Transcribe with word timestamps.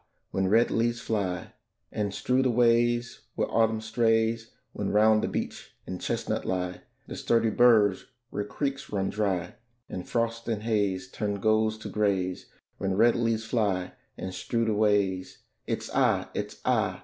when 0.31 0.47
red 0.47 0.71
leaves 0.71 0.99
fly, 0.99 1.53
And 1.91 2.11
strew 2.11 2.41
the 2.41 2.49
ways 2.49 3.19
where 3.35 3.47
Autumn 3.51 3.81
strays; 3.81 4.49
When 4.73 4.89
round 4.89 5.21
the 5.21 5.27
beech 5.27 5.75
and 5.85 6.01
chestnut 6.01 6.43
lie 6.43 6.81
The 7.05 7.15
sturdy 7.15 7.51
burrs 7.51 8.07
where 8.31 8.43
creeks 8.43 8.91
run 8.91 9.11
dry, 9.11 9.57
And 9.87 10.09
frosts 10.09 10.47
and 10.47 10.63
haze 10.63 11.07
turn 11.07 11.35
golds 11.39 11.77
to 11.77 11.87
grays: 11.89 12.47
When 12.79 12.95
red 12.97 13.15
leaves 13.15 13.45
fly 13.45 13.93
and 14.17 14.33
strew 14.33 14.65
the 14.65 14.73
ways, 14.73 15.43
It's 15.67 15.91
ay, 15.93 16.29
it's 16.33 16.61
ay! 16.65 16.99